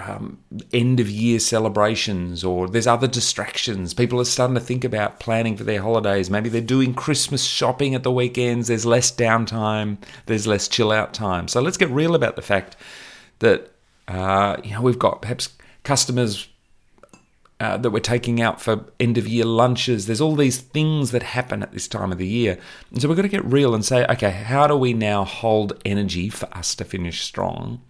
um, 0.00 0.38
end 0.72 1.00
of 1.00 1.08
year 1.08 1.38
celebrations 1.38 2.44
or 2.44 2.68
there's 2.68 2.86
other 2.86 3.06
distractions. 3.06 3.94
People 3.94 4.20
are 4.20 4.24
starting 4.24 4.54
to 4.54 4.60
think 4.60 4.84
about 4.84 5.20
planning 5.20 5.56
for 5.56 5.64
their 5.64 5.82
holidays. 5.82 6.30
Maybe 6.30 6.48
they're 6.48 6.60
doing 6.60 6.94
Christmas 6.94 7.44
shopping 7.44 7.94
at 7.94 8.02
the 8.02 8.12
weekends. 8.12 8.68
There's 8.68 8.86
less 8.86 9.10
downtime, 9.10 9.98
there's 10.26 10.46
less 10.46 10.68
chill 10.68 10.92
out 10.92 11.14
time. 11.14 11.48
So 11.48 11.60
let's 11.60 11.76
get 11.76 11.90
real 11.90 12.14
about 12.14 12.36
the 12.36 12.42
fact 12.42 12.76
that 13.38 13.70
uh, 14.08 14.56
you 14.62 14.72
know 14.72 14.82
we've 14.82 14.98
got 14.98 15.22
perhaps 15.22 15.48
customers 15.82 16.48
uh, 17.60 17.76
that 17.76 17.90
we're 17.90 18.00
taking 18.00 18.40
out 18.40 18.60
for 18.60 18.84
end 18.98 19.16
of 19.16 19.28
year 19.28 19.44
lunches. 19.44 20.06
There's 20.06 20.20
all 20.20 20.34
these 20.34 20.58
things 20.58 21.12
that 21.12 21.22
happen 21.22 21.62
at 21.62 21.72
this 21.72 21.88
time 21.88 22.12
of 22.12 22.18
the 22.18 22.26
year. 22.26 22.58
And 22.90 23.00
so 23.00 23.08
we've 23.08 23.16
got 23.16 23.22
to 23.22 23.28
get 23.28 23.44
real 23.44 23.74
and 23.74 23.84
say, 23.84 24.04
okay, 24.06 24.30
how 24.30 24.66
do 24.66 24.76
we 24.76 24.92
now 24.92 25.24
hold 25.24 25.80
energy 25.84 26.28
for 26.28 26.46
us 26.56 26.74
to 26.74 26.84
finish 26.84 27.22
strong? 27.22 27.80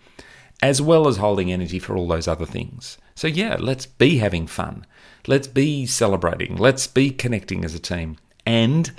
As 0.63 0.81
well 0.81 1.09
as 1.09 1.19
holding 1.19 1.53
energy 1.53 1.79
for 1.79 1.97
all 1.97 2.09
those 2.09 2.29
other 2.29 2.47
things. 2.47 2.99
So, 3.15 3.27
yeah, 3.29 3.57
let's 3.59 3.87
be 3.87 4.19
having 4.19 4.47
fun. 4.47 4.87
Let's 5.27 5.47
be 5.47 5.87
celebrating. 5.87 6.57
Let's 6.57 6.87
be 6.87 7.11
connecting 7.11 7.65
as 7.65 7.75
a 7.75 7.79
team. 7.79 8.17
And 8.47 8.93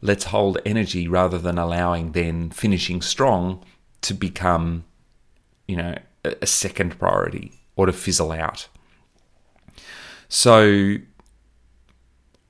let's 0.00 0.24
hold 0.24 0.58
energy 0.64 1.08
rather 1.08 1.38
than 1.38 1.58
allowing 1.58 2.12
then 2.12 2.50
finishing 2.50 3.02
strong 3.02 3.64
to 4.02 4.14
become, 4.14 4.84
you 5.66 5.76
know, 5.76 5.96
a 6.24 6.46
second 6.46 6.98
priority 6.98 7.52
or 7.76 7.86
to 7.86 7.92
fizzle 7.92 8.32
out. 8.32 8.68
So, 10.28 10.96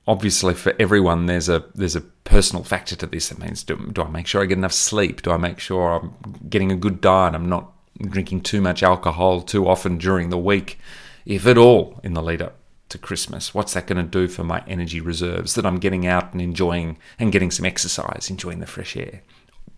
obviously 0.07 0.53
for 0.53 0.73
everyone 0.79 1.27
there's 1.27 1.49
a 1.49 1.63
there's 1.75 1.95
a 1.95 2.01
personal 2.01 2.63
factor 2.63 2.95
to 2.95 3.07
this 3.07 3.29
that 3.29 3.39
means 3.39 3.63
do, 3.63 3.77
do, 3.93 4.01
i 4.01 4.09
make 4.09 4.27
sure 4.27 4.41
i 4.41 4.45
get 4.45 4.57
enough 4.57 4.73
sleep 4.73 5.21
do 5.21 5.31
i 5.31 5.37
make 5.37 5.59
sure 5.59 5.93
i'm 5.93 6.13
getting 6.49 6.71
a 6.71 6.75
good 6.75 6.99
diet 6.99 7.33
i'm 7.33 7.47
not 7.47 7.71
drinking 8.09 8.41
too 8.41 8.61
much 8.61 8.83
alcohol 8.83 9.41
too 9.41 9.67
often 9.67 9.97
during 9.97 10.29
the 10.29 10.37
week, 10.37 10.79
if 11.25 11.45
at 11.47 11.57
all, 11.57 11.99
in 12.03 12.13
the 12.13 12.21
lead 12.21 12.41
up 12.41 12.57
to 12.89 12.97
Christmas? 12.97 13.53
What's 13.53 13.73
that 13.73 13.87
going 13.87 14.03
to 14.03 14.09
do 14.09 14.27
for 14.27 14.43
my 14.43 14.63
energy 14.67 15.01
reserves 15.01 15.55
that 15.55 15.65
I'm 15.65 15.79
getting 15.79 16.05
out 16.05 16.31
and 16.33 16.41
enjoying 16.41 16.97
and 17.19 17.31
getting 17.31 17.51
some 17.51 17.65
exercise, 17.65 18.29
enjoying 18.29 18.59
the 18.59 18.67
fresh 18.67 18.95
air? 18.95 19.21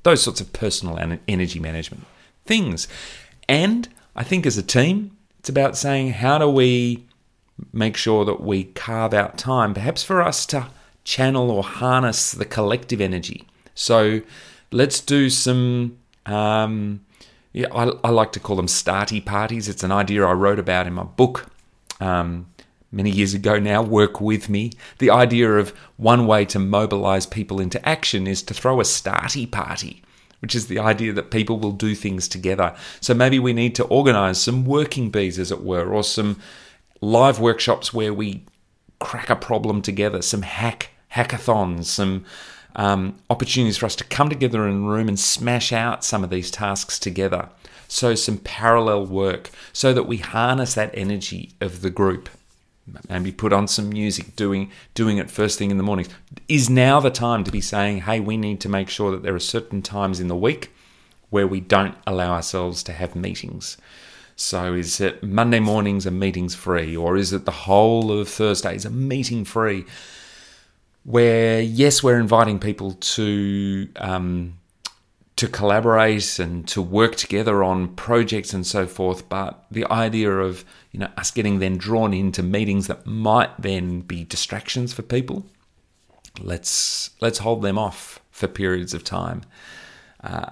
Those 0.03 0.21
sorts 0.21 0.41
of 0.41 0.53
personal 0.53 0.97
and 0.97 1.19
energy 1.27 1.59
management 1.59 2.05
things. 2.45 2.87
And 3.49 3.89
I 4.15 4.23
think 4.23 4.45
as 4.45 4.57
a 4.57 4.63
team, 4.63 5.17
it's 5.39 5.49
about 5.49 5.77
saying 5.77 6.13
how 6.13 6.37
do 6.37 6.49
we 6.49 7.05
make 7.71 7.95
sure 7.95 8.25
that 8.25 8.41
we 8.41 8.65
carve 8.65 9.13
out 9.13 9.37
time, 9.37 9.73
perhaps 9.73 10.03
for 10.03 10.21
us 10.21 10.45
to 10.47 10.67
channel 11.03 11.51
or 11.51 11.63
harness 11.63 12.31
the 12.31 12.45
collective 12.45 12.99
energy. 12.99 13.47
So 13.75 14.21
let's 14.71 14.99
do 14.99 15.29
some 15.29 15.97
um, 16.25 17.04
yeah, 17.55 17.67
I, 17.71 17.89
I 18.03 18.09
like 18.09 18.33
to 18.33 18.39
call 18.41 18.57
them 18.57 18.67
starty 18.67 19.23
parties. 19.23 19.69
It's 19.69 19.83
an 19.83 19.91
idea 19.91 20.25
I 20.25 20.33
wrote 20.33 20.59
about 20.59 20.87
in 20.87 20.93
my 20.93 21.03
book 21.03 21.45
um, 22.01 22.47
many 22.91 23.09
years 23.09 23.33
ago 23.33 23.57
now, 23.59 23.81
Work 23.81 24.19
With 24.19 24.49
Me. 24.49 24.73
The 24.97 25.09
idea 25.09 25.49
of 25.53 25.69
one 25.95 26.27
way 26.27 26.43
to 26.45 26.59
mobilize 26.59 27.25
people 27.25 27.61
into 27.61 27.83
action 27.87 28.27
is 28.27 28.43
to 28.43 28.53
throw 28.53 28.81
a 28.81 28.83
starty 28.83 29.49
party, 29.49 30.03
which 30.41 30.53
is 30.53 30.67
the 30.67 30.79
idea 30.79 31.13
that 31.13 31.31
people 31.31 31.57
will 31.57 31.71
do 31.71 31.95
things 31.95 32.27
together. 32.27 32.75
So 32.99 33.13
maybe 33.13 33.39
we 33.39 33.53
need 33.53 33.73
to 33.75 33.85
organize 33.85 34.37
some 34.41 34.65
working 34.65 35.09
bees, 35.09 35.39
as 35.39 35.49
it 35.49 35.63
were, 35.63 35.87
or 35.87 36.03
some 36.03 36.41
live 36.99 37.39
workshops 37.39 37.93
where 37.93 38.13
we 38.13 38.43
crack 38.99 39.29
a 39.29 39.35
problem 39.37 39.81
together, 39.81 40.21
some 40.21 40.41
hack 40.41 40.89
hackathons, 41.13 41.85
some 41.85 42.25
um, 42.75 43.15
opportunities 43.29 43.77
for 43.77 43.85
us 43.85 43.95
to 43.97 44.03
come 44.03 44.29
together 44.29 44.67
in 44.67 44.83
a 44.83 44.87
room 44.87 45.07
and 45.07 45.19
smash 45.19 45.71
out 45.71 46.03
some 46.03 46.23
of 46.23 46.29
these 46.29 46.51
tasks 46.51 46.99
together. 46.99 47.49
So, 47.87 48.15
some 48.15 48.37
parallel 48.39 49.05
work 49.05 49.51
so 49.71 49.93
that 49.93 50.03
we 50.07 50.17
harness 50.17 50.73
that 50.73 50.91
energy 50.93 51.51
of 51.61 51.81
the 51.81 51.89
group. 51.89 52.29
Maybe 53.09 53.31
put 53.31 53.53
on 53.53 53.67
some 53.67 53.89
music, 53.89 54.35
doing 54.35 54.71
doing 54.93 55.17
it 55.17 55.31
first 55.31 55.57
thing 55.57 55.71
in 55.71 55.77
the 55.77 55.83
morning. 55.83 56.07
Is 56.47 56.69
now 56.69 56.99
the 56.99 57.09
time 57.09 57.43
to 57.43 57.51
be 57.51 57.61
saying, 57.61 58.01
"Hey, 58.01 58.19
we 58.19 58.37
need 58.37 58.59
to 58.61 58.69
make 58.69 58.89
sure 58.89 59.11
that 59.11 59.23
there 59.23 59.33
are 59.35 59.39
certain 59.39 59.81
times 59.81 60.19
in 60.19 60.27
the 60.27 60.35
week 60.35 60.71
where 61.29 61.47
we 61.47 61.59
don't 61.59 61.95
allow 62.05 62.33
ourselves 62.33 62.83
to 62.83 62.93
have 62.93 63.15
meetings." 63.15 63.77
So, 64.35 64.73
is 64.73 64.99
it 64.99 65.23
Monday 65.23 65.59
mornings 65.59 66.05
are 66.05 66.11
meetings 66.11 66.53
free, 66.55 66.95
or 66.95 67.15
is 67.15 67.31
it 67.33 67.45
the 67.45 67.51
whole 67.51 68.11
of 68.11 68.27
Thursdays 68.27 68.85
are 68.85 68.91
meeting 68.91 69.45
free? 69.45 69.85
Where 71.05 71.61
yes, 71.61 72.03
we're 72.03 72.19
inviting 72.19 72.59
people 72.59 72.93
to 72.93 73.87
um, 73.95 74.57
to 75.35 75.47
collaborate 75.47 76.39
and 76.39 76.67
to 76.67 76.81
work 76.81 77.15
together 77.15 77.63
on 77.63 77.89
projects 77.95 78.53
and 78.53 78.65
so 78.65 78.87
forth, 78.87 79.29
but 79.29 79.65
the 79.69 79.85
idea 79.85 80.31
of 80.31 80.65
you 80.91 80.99
know 80.99 81.09
us 81.17 81.31
getting 81.31 81.59
then 81.59 81.77
drawn 81.77 82.13
into 82.13 82.41
meetings 82.41 82.87
that 82.87 83.05
might 83.05 83.51
then 83.61 84.01
be 84.01 84.23
distractions 84.23 84.93
for 84.93 85.03
people, 85.03 85.45
let's 86.41 87.11
let's 87.21 87.39
hold 87.39 87.61
them 87.61 87.77
off 87.77 88.19
for 88.31 88.47
periods 88.47 88.93
of 88.93 89.03
time. 89.03 89.41
Uh, 90.23 90.49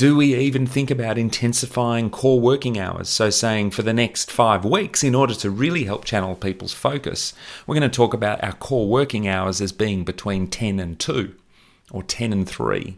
do 0.00 0.16
we 0.16 0.34
even 0.34 0.66
think 0.66 0.90
about 0.90 1.18
intensifying 1.18 2.08
core 2.08 2.40
working 2.40 2.78
hours? 2.78 3.10
So, 3.10 3.28
saying 3.28 3.72
for 3.72 3.82
the 3.82 3.92
next 3.92 4.32
five 4.32 4.64
weeks, 4.64 5.04
in 5.04 5.14
order 5.14 5.34
to 5.34 5.50
really 5.50 5.84
help 5.84 6.06
channel 6.06 6.34
people's 6.36 6.72
focus, 6.72 7.34
we're 7.66 7.74
going 7.74 7.82
to 7.90 7.94
talk 7.94 8.14
about 8.14 8.42
our 8.42 8.54
core 8.54 8.88
working 8.88 9.28
hours 9.28 9.60
as 9.60 9.72
being 9.72 10.04
between 10.04 10.46
10 10.46 10.80
and 10.80 10.98
2 10.98 11.34
or 11.92 12.02
10 12.02 12.32
and 12.32 12.48
3 12.48 12.96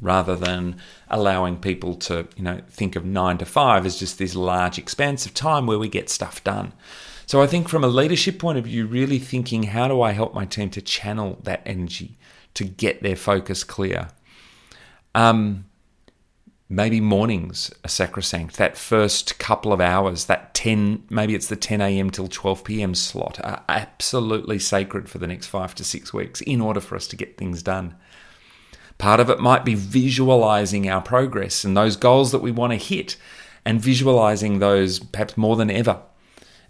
rather 0.00 0.36
than 0.36 0.76
allowing 1.08 1.56
people 1.58 1.96
to 1.96 2.28
you 2.36 2.44
know 2.44 2.60
think 2.70 2.94
of 2.94 3.04
9 3.04 3.38
to 3.38 3.44
5 3.44 3.84
as 3.84 3.98
just 3.98 4.18
this 4.18 4.36
large 4.36 4.78
expanse 4.78 5.26
of 5.26 5.34
time 5.34 5.66
where 5.66 5.78
we 5.78 5.88
get 5.88 6.08
stuff 6.08 6.42
done 6.42 6.72
so 7.26 7.40
i 7.40 7.46
think 7.46 7.68
from 7.68 7.84
a 7.84 7.88
leadership 7.88 8.40
point 8.40 8.58
of 8.58 8.64
view 8.64 8.86
really 8.86 9.20
thinking 9.20 9.62
how 9.64 9.86
do 9.86 10.02
i 10.02 10.10
help 10.10 10.34
my 10.34 10.44
team 10.44 10.68
to 10.70 10.82
channel 10.82 11.38
that 11.44 11.62
energy 11.64 12.18
to 12.54 12.64
get 12.64 13.04
their 13.04 13.14
focus 13.14 13.62
clear 13.62 14.08
um, 15.14 15.64
maybe 16.68 17.00
mornings 17.00 17.72
are 17.84 17.88
sacrosanct. 17.88 18.56
That 18.56 18.76
first 18.76 19.38
couple 19.38 19.72
of 19.72 19.80
hours, 19.80 20.26
that 20.26 20.54
10, 20.54 21.04
maybe 21.10 21.34
it's 21.34 21.48
the 21.48 21.56
10 21.56 21.80
a.m. 21.80 22.10
till 22.10 22.28
12 22.28 22.64
p.m. 22.64 22.94
slot, 22.94 23.40
are 23.44 23.62
absolutely 23.68 24.58
sacred 24.58 25.08
for 25.08 25.18
the 25.18 25.26
next 25.26 25.46
five 25.46 25.74
to 25.76 25.84
six 25.84 26.12
weeks 26.12 26.40
in 26.40 26.60
order 26.60 26.80
for 26.80 26.96
us 26.96 27.06
to 27.08 27.16
get 27.16 27.36
things 27.36 27.62
done. 27.62 27.94
Part 28.96 29.20
of 29.20 29.28
it 29.28 29.40
might 29.40 29.64
be 29.64 29.74
visualizing 29.74 30.88
our 30.88 31.02
progress 31.02 31.64
and 31.64 31.76
those 31.76 31.96
goals 31.96 32.32
that 32.32 32.42
we 32.42 32.52
want 32.52 32.72
to 32.72 32.76
hit 32.76 33.16
and 33.64 33.80
visualizing 33.80 34.58
those 34.58 34.98
perhaps 34.98 35.36
more 35.36 35.56
than 35.56 35.70
ever. 35.70 36.00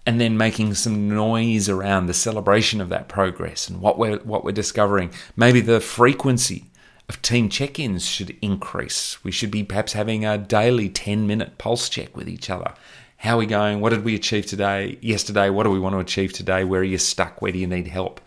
And 0.07 0.21
then 0.21 0.37
making 0.37 0.75
some 0.75 1.09
noise 1.09 1.67
around 1.67 2.07
the 2.07 2.15
celebration 2.15 2.83
of 2.83 2.91
that 2.91 3.09
progress 3.09 3.71
and 3.71 3.81
what 3.81 3.99
we're 3.99 4.19
what 4.19 4.45
we're 4.45 4.53
discovering. 4.53 5.11
Maybe 5.35 5.63
the 5.63 5.81
frequency 5.81 6.67
of 7.09 7.21
team 7.23 7.49
check 7.49 7.79
ins 7.79 8.07
should 8.07 8.37
increase. 8.41 9.23
We 9.23 9.31
should 9.31 9.51
be 9.51 9.63
perhaps 9.63 9.93
having 9.93 10.25
a 10.25 10.39
daily 10.39 10.89
10 10.89 11.27
minute 11.27 11.59
pulse 11.59 11.89
check 11.89 12.17
with 12.17 12.29
each 12.29 12.49
other. 12.49 12.75
How 13.19 13.37
are 13.37 13.39
we 13.39 13.47
going? 13.47 13.81
What 13.81 13.91
did 13.91 14.05
we 14.05 14.15
achieve 14.15 14.47
today? 14.47 14.99
Yesterday? 15.01 15.51
What 15.51 15.65
do 15.65 15.71
we 15.71 15.79
want 15.79 15.95
to 15.95 16.01
achieve 16.01 16.33
today? 16.33 16.65
Where 16.65 16.81
are 16.81 16.85
you 16.85 16.99
stuck? 16.99 17.41
Where 17.41 17.53
do 17.53 17.59
you 17.59 17.67
need 17.67 17.89
help? 17.89 18.21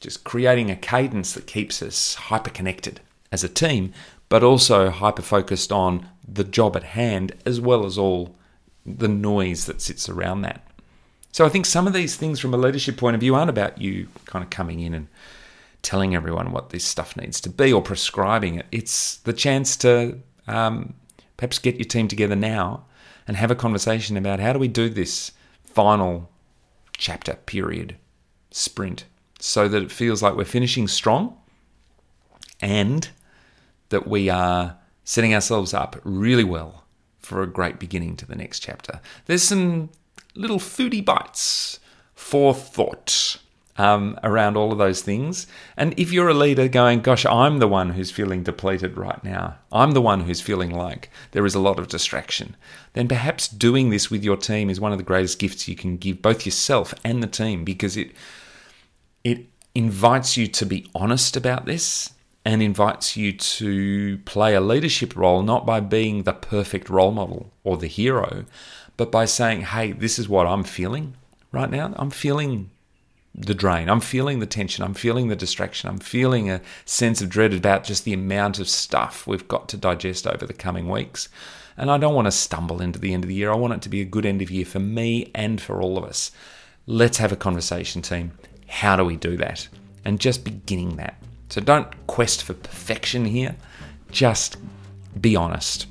Just 0.00 0.24
creating 0.24 0.70
a 0.70 0.76
cadence 0.76 1.32
that 1.32 1.46
keeps 1.46 1.80
us 1.82 2.14
hyper 2.14 2.50
connected 2.50 3.00
as 3.32 3.44
a 3.44 3.48
team, 3.48 3.92
but 4.28 4.42
also 4.42 4.90
hyper 4.90 5.22
focused 5.22 5.72
on 5.72 6.08
the 6.26 6.44
job 6.44 6.76
at 6.76 6.82
hand 6.82 7.32
as 7.46 7.60
well 7.60 7.84
as 7.84 7.96
all 7.96 8.34
the 8.84 9.08
noise 9.08 9.66
that 9.66 9.80
sits 9.80 10.08
around 10.08 10.42
that. 10.42 10.66
So 11.32 11.44
I 11.44 11.48
think 11.48 11.66
some 11.66 11.86
of 11.86 11.92
these 11.92 12.16
things 12.16 12.38
from 12.38 12.54
a 12.54 12.58
leadership 12.58 12.96
point 12.96 13.14
of 13.14 13.20
view 13.20 13.34
aren't 13.34 13.50
about 13.50 13.80
you 13.80 14.08
kind 14.24 14.44
of 14.44 14.50
coming 14.50 14.80
in 14.80 14.94
and 14.94 15.08
telling 15.84 16.14
everyone 16.14 16.50
what 16.50 16.70
this 16.70 16.84
stuff 16.84 17.16
needs 17.16 17.40
to 17.42 17.50
be 17.50 17.72
or 17.72 17.82
prescribing 17.82 18.56
it. 18.56 18.66
It's 18.72 19.18
the 19.18 19.32
chance 19.32 19.76
to 19.78 20.18
um, 20.48 20.94
perhaps 21.36 21.58
get 21.58 21.76
your 21.76 21.84
team 21.84 22.08
together 22.08 22.34
now 22.34 22.86
and 23.28 23.36
have 23.36 23.50
a 23.50 23.54
conversation 23.54 24.16
about 24.16 24.40
how 24.40 24.52
do 24.52 24.58
we 24.58 24.68
do 24.68 24.88
this 24.88 25.32
final 25.64 26.30
chapter, 26.96 27.34
period, 27.46 27.96
sprint, 28.50 29.04
so 29.38 29.68
that 29.68 29.82
it 29.82 29.92
feels 29.92 30.22
like 30.22 30.36
we're 30.36 30.44
finishing 30.44 30.88
strong 30.88 31.36
and 32.60 33.10
that 33.90 34.06
we 34.06 34.28
are 34.28 34.76
setting 35.04 35.34
ourselves 35.34 35.74
up 35.74 36.00
really 36.02 36.44
well 36.44 36.84
for 37.18 37.42
a 37.42 37.46
great 37.46 37.78
beginning 37.78 38.16
to 38.16 38.26
the 38.26 38.34
next 38.34 38.60
chapter. 38.60 39.00
There's 39.26 39.42
some 39.42 39.90
little 40.34 40.58
foodie 40.58 41.04
bites 41.04 41.78
for 42.14 42.54
thought 42.54 43.38
um, 43.76 44.18
around 44.22 44.56
all 44.56 44.72
of 44.72 44.78
those 44.78 45.02
things. 45.02 45.46
And 45.76 45.98
if 45.98 46.12
you're 46.12 46.28
a 46.28 46.34
leader 46.34 46.68
going, 46.68 47.00
gosh, 47.00 47.26
I'm 47.26 47.58
the 47.58 47.68
one 47.68 47.90
who's 47.90 48.10
feeling 48.10 48.42
depleted 48.42 48.96
right 48.96 49.22
now, 49.24 49.56
I'm 49.72 49.92
the 49.92 50.02
one 50.02 50.20
who's 50.20 50.40
feeling 50.40 50.70
like 50.70 51.10
there 51.32 51.46
is 51.46 51.54
a 51.54 51.60
lot 51.60 51.78
of 51.78 51.88
distraction, 51.88 52.56
then 52.92 53.08
perhaps 53.08 53.48
doing 53.48 53.90
this 53.90 54.10
with 54.10 54.22
your 54.22 54.36
team 54.36 54.70
is 54.70 54.80
one 54.80 54.92
of 54.92 54.98
the 54.98 55.04
greatest 55.04 55.38
gifts 55.38 55.68
you 55.68 55.74
can 55.74 55.96
give 55.96 56.22
both 56.22 56.46
yourself 56.46 56.94
and 57.04 57.22
the 57.22 57.26
team 57.28 57.64
because 57.64 57.96
it 57.96 58.12
it 59.24 59.46
invites 59.74 60.36
you 60.36 60.46
to 60.46 60.66
be 60.66 60.86
honest 60.94 61.36
about 61.36 61.64
this 61.64 62.12
and 62.44 62.62
invites 62.62 63.16
you 63.16 63.32
to 63.32 64.18
play 64.18 64.54
a 64.54 64.60
leadership 64.60 65.16
role 65.16 65.42
not 65.42 65.64
by 65.64 65.80
being 65.80 66.22
the 66.22 66.32
perfect 66.32 66.90
role 66.90 67.10
model 67.10 67.50
or 67.64 67.76
the 67.76 67.86
hero, 67.86 68.44
but 68.96 69.10
by 69.10 69.24
saying, 69.24 69.62
hey, 69.62 69.92
this 69.92 70.18
is 70.18 70.28
what 70.28 70.46
I'm 70.46 70.62
feeling 70.62 71.16
right 71.52 71.70
now. 71.70 71.94
I'm 71.96 72.10
feeling 72.10 72.70
the 73.34 73.54
drain. 73.54 73.88
I'm 73.88 74.00
feeling 74.00 74.38
the 74.38 74.46
tension. 74.46 74.84
I'm 74.84 74.94
feeling 74.94 75.28
the 75.28 75.36
distraction. 75.36 75.88
I'm 75.88 75.98
feeling 75.98 76.50
a 76.50 76.60
sense 76.84 77.20
of 77.20 77.28
dread 77.28 77.52
about 77.52 77.84
just 77.84 78.04
the 78.04 78.12
amount 78.12 78.58
of 78.58 78.68
stuff 78.68 79.26
we've 79.26 79.48
got 79.48 79.68
to 79.70 79.76
digest 79.76 80.26
over 80.26 80.46
the 80.46 80.52
coming 80.52 80.88
weeks. 80.88 81.28
And 81.76 81.90
I 81.90 81.98
don't 81.98 82.14
want 82.14 82.26
to 82.26 82.32
stumble 82.32 82.80
into 82.80 83.00
the 83.00 83.12
end 83.12 83.24
of 83.24 83.28
the 83.28 83.34
year. 83.34 83.50
I 83.50 83.56
want 83.56 83.72
it 83.74 83.82
to 83.82 83.88
be 83.88 84.00
a 84.00 84.04
good 84.06 84.24
end 84.24 84.40
of 84.40 84.50
year 84.50 84.64
for 84.64 84.78
me 84.78 85.32
and 85.34 85.60
for 85.60 85.80
all 85.82 85.98
of 85.98 86.04
us. 86.04 86.30
Let's 86.86 87.18
have 87.18 87.32
a 87.32 87.36
conversation, 87.36 88.02
team. 88.02 88.32
How 88.68 88.94
do 88.94 89.04
we 89.04 89.16
do 89.16 89.36
that? 89.38 89.66
And 90.04 90.20
just 90.20 90.44
beginning 90.44 90.96
that. 90.96 91.20
So 91.48 91.60
don't 91.60 92.06
quest 92.06 92.44
for 92.44 92.54
perfection 92.54 93.24
here. 93.24 93.56
Just 94.10 94.56
be 95.20 95.34
honest. 95.34 95.86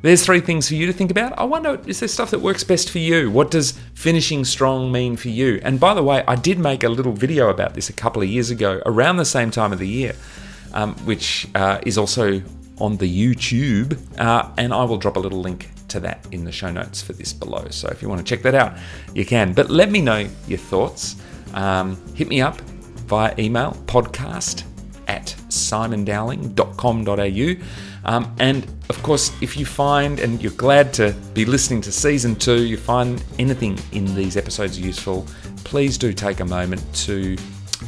There's 0.00 0.24
three 0.24 0.40
things 0.40 0.68
for 0.68 0.74
you 0.74 0.86
to 0.86 0.92
think 0.92 1.10
about. 1.10 1.36
I 1.38 1.44
wonder, 1.44 1.80
is 1.86 1.98
there 1.98 2.08
stuff 2.08 2.30
that 2.30 2.38
works 2.38 2.62
best 2.62 2.88
for 2.90 2.98
you? 2.98 3.30
What 3.30 3.50
does 3.50 3.72
finishing 3.94 4.44
strong 4.44 4.92
mean 4.92 5.16
for 5.16 5.28
you? 5.28 5.60
And 5.64 5.80
by 5.80 5.94
the 5.94 6.04
way, 6.04 6.22
I 6.28 6.36
did 6.36 6.60
make 6.60 6.84
a 6.84 6.88
little 6.88 7.12
video 7.12 7.48
about 7.48 7.74
this 7.74 7.88
a 7.88 7.92
couple 7.92 8.22
of 8.22 8.28
years 8.28 8.50
ago, 8.50 8.80
around 8.86 9.16
the 9.16 9.24
same 9.24 9.50
time 9.50 9.72
of 9.72 9.80
the 9.80 9.88
year, 9.88 10.14
um, 10.72 10.94
which 11.04 11.48
uh, 11.56 11.80
is 11.84 11.98
also 11.98 12.40
on 12.78 12.96
the 12.98 13.08
YouTube. 13.08 13.98
Uh, 14.20 14.48
and 14.56 14.72
I 14.72 14.84
will 14.84 14.98
drop 14.98 15.16
a 15.16 15.20
little 15.20 15.40
link 15.40 15.70
to 15.88 15.98
that 16.00 16.24
in 16.30 16.44
the 16.44 16.52
show 16.52 16.70
notes 16.70 17.02
for 17.02 17.12
this 17.12 17.32
below. 17.32 17.66
So 17.70 17.88
if 17.88 18.00
you 18.00 18.08
want 18.08 18.20
to 18.20 18.24
check 18.24 18.42
that 18.42 18.54
out, 18.54 18.76
you 19.14 19.26
can. 19.26 19.52
But 19.52 19.68
let 19.68 19.90
me 19.90 20.00
know 20.00 20.28
your 20.46 20.58
thoughts. 20.58 21.16
Um, 21.54 21.96
hit 22.14 22.28
me 22.28 22.40
up 22.40 22.60
via 23.08 23.34
email 23.36 23.72
podcast 23.86 24.62
at 25.08 25.34
simondowling.com.au. 25.48 27.64
Um, 28.04 28.34
and 28.38 28.64
of 28.88 29.02
course, 29.02 29.32
if 29.42 29.56
you 29.56 29.66
find 29.66 30.20
and 30.20 30.40
you're 30.42 30.52
glad 30.52 30.94
to 30.94 31.14
be 31.34 31.44
listening 31.44 31.80
to 31.82 31.92
season 31.92 32.36
two, 32.36 32.64
you 32.64 32.76
find 32.76 33.22
anything 33.38 33.78
in 33.92 34.14
these 34.14 34.36
episodes 34.36 34.78
useful, 34.78 35.26
please 35.64 35.98
do 35.98 36.12
take 36.12 36.40
a 36.40 36.44
moment 36.44 36.82
to 37.06 37.36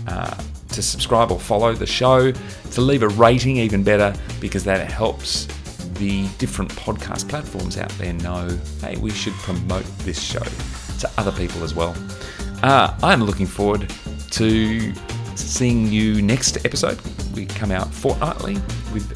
uh, 0.06 0.34
to 0.72 0.82
subscribe 0.82 1.32
or 1.32 1.40
follow 1.40 1.72
the 1.72 1.86
show, 1.86 2.32
to 2.32 2.80
leave 2.80 3.02
a 3.02 3.08
rating, 3.08 3.56
even 3.56 3.82
better, 3.82 4.14
because 4.40 4.64
that 4.64 4.90
helps 4.90 5.46
the 5.94 6.26
different 6.38 6.70
podcast 6.72 7.28
platforms 7.28 7.76
out 7.76 7.90
there 7.98 8.12
know, 8.14 8.48
hey, 8.80 8.96
we 8.96 9.10
should 9.10 9.34
promote 9.34 9.84
this 9.98 10.20
show 10.20 10.42
to 11.00 11.10
other 11.18 11.32
people 11.32 11.62
as 11.62 11.74
well. 11.74 11.94
Uh, 12.62 12.96
I'm 13.02 13.24
looking 13.24 13.46
forward 13.46 13.92
to 14.30 14.92
seeing 15.40 15.86
you 15.88 16.22
next 16.22 16.64
episode. 16.64 17.00
We 17.34 17.46
come 17.46 17.70
out 17.70 17.92
fortnightly 17.92 18.54
with 18.92 19.08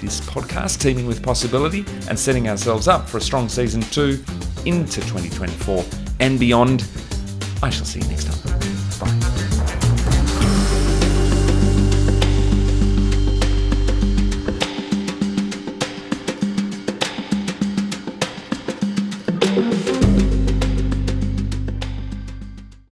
this 0.00 0.20
podcast, 0.20 0.80
Teaming 0.80 1.06
with 1.06 1.22
Possibility, 1.22 1.84
and 2.08 2.18
setting 2.18 2.48
ourselves 2.48 2.88
up 2.88 3.08
for 3.08 3.18
a 3.18 3.20
strong 3.20 3.48
season 3.48 3.80
two 3.82 4.22
into 4.66 5.00
2024 5.00 5.84
and 6.20 6.38
beyond. 6.38 6.86
I 7.62 7.70
shall 7.70 7.84
see 7.84 8.00
you 8.00 8.08
next 8.08 8.24
time. 8.24 8.51